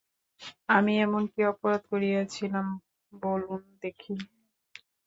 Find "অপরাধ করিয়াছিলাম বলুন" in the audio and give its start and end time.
1.51-3.61